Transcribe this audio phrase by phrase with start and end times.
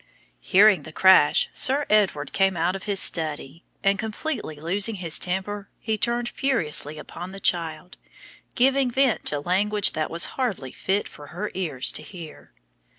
[0.39, 5.69] Hearing the crash, Sir Edward came out of his study, and completely losing his temper,
[5.79, 7.97] he turned furiously upon the child,
[8.55, 12.51] giving vent to language that was hardly fit for her ears to hear.